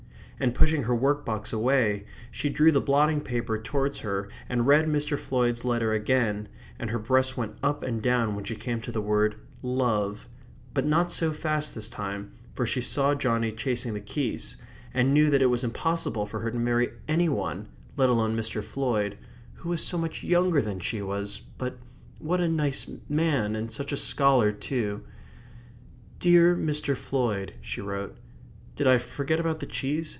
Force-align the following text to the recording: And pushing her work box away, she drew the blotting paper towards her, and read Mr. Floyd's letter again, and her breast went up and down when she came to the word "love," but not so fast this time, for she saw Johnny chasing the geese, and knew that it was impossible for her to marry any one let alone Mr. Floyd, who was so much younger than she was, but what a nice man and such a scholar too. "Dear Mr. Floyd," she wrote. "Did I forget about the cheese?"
And 0.41 0.55
pushing 0.55 0.81
her 0.81 0.95
work 0.95 1.23
box 1.23 1.53
away, 1.53 2.07
she 2.31 2.49
drew 2.49 2.71
the 2.71 2.81
blotting 2.81 3.21
paper 3.21 3.59
towards 3.61 3.99
her, 3.99 4.27
and 4.49 4.65
read 4.65 4.87
Mr. 4.87 5.15
Floyd's 5.15 5.63
letter 5.63 5.93
again, 5.93 6.47
and 6.79 6.89
her 6.89 6.97
breast 6.97 7.37
went 7.37 7.59
up 7.61 7.83
and 7.83 8.01
down 8.01 8.33
when 8.33 8.43
she 8.43 8.55
came 8.55 8.81
to 8.81 8.91
the 8.91 9.01
word 9.01 9.35
"love," 9.61 10.27
but 10.73 10.83
not 10.83 11.11
so 11.11 11.31
fast 11.31 11.75
this 11.75 11.87
time, 11.89 12.31
for 12.55 12.65
she 12.65 12.81
saw 12.81 13.13
Johnny 13.13 13.51
chasing 13.51 13.93
the 13.93 13.99
geese, 13.99 14.57
and 14.95 15.13
knew 15.13 15.29
that 15.29 15.43
it 15.43 15.51
was 15.51 15.63
impossible 15.63 16.25
for 16.25 16.39
her 16.39 16.49
to 16.49 16.57
marry 16.57 16.89
any 17.07 17.29
one 17.29 17.67
let 17.95 18.09
alone 18.09 18.35
Mr. 18.35 18.63
Floyd, 18.63 19.19
who 19.53 19.69
was 19.69 19.83
so 19.85 19.95
much 19.95 20.23
younger 20.23 20.59
than 20.59 20.79
she 20.79 21.03
was, 21.03 21.39
but 21.59 21.77
what 22.17 22.41
a 22.41 22.47
nice 22.47 22.89
man 23.07 23.55
and 23.55 23.69
such 23.71 23.91
a 23.91 23.95
scholar 23.97 24.51
too. 24.51 25.03
"Dear 26.17 26.55
Mr. 26.55 26.97
Floyd," 26.97 27.53
she 27.61 27.79
wrote. 27.79 28.17
"Did 28.75 28.87
I 28.87 28.97
forget 28.97 29.39
about 29.39 29.59
the 29.59 29.67
cheese?" 29.67 30.09